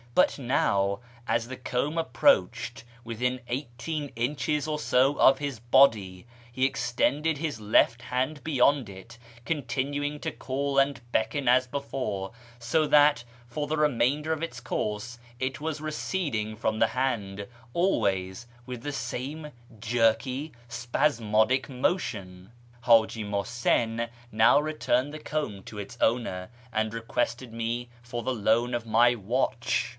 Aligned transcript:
But 0.15 0.39
now, 0.39 0.99
as 1.27 1.47
the 1.47 1.55
comb 1.55 1.97
approached 1.97 2.83
within 3.05 3.39
eighteen 3.47 4.11
inches 4.15 4.67
or 4.67 4.77
so 4.79 5.17
of 5.19 5.37
his 5.37 5.59
body, 5.59 6.25
he 6.51 6.65
extended 6.65 7.37
his 7.37 7.61
left 7.61 8.01
hand 8.01 8.43
beyond 8.43 8.89
it, 8.89 9.17
continuing 9.45 10.19
to 10.21 10.31
call 10.31 10.79
and 10.79 10.99
beckon 11.13 11.47
as 11.47 11.65
before; 11.67 12.31
so 12.59 12.87
that 12.87 13.23
for 13.47 13.67
the 13.67 13.77
remainder 13.77 14.33
of 14.33 14.41
its 14.43 14.59
course 14.59 15.17
it 15.39 15.61
was 15.61 15.79
receding 15.79 16.55
from 16.57 16.79
the 16.79 16.87
hand, 16.87 17.47
always 17.73 18.47
with 18.65 18.81
the 18.81 18.91
same 18.91 19.51
jerky, 19.79 20.51
spasmodic 20.67 21.69
motion. 21.69 22.51
Haji 22.81 23.23
Muhsin 23.23 24.09
now 24.31 24.59
returned 24.59 25.13
the 25.13 25.19
comb 25.19 25.61
to 25.63 25.77
its 25.77 25.97
owner, 26.01 26.49
and 26.73 26.91
requested 26.93 27.53
me 27.53 27.87
for 28.01 28.23
the 28.23 28.33
loan 28.33 28.73
of 28.73 28.85
my 28.85 29.15
watch. 29.15 29.89